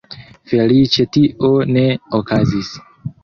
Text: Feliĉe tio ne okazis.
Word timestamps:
Feliĉe 0.51 1.05
tio 1.17 1.51
ne 1.75 1.85
okazis. 2.21 2.73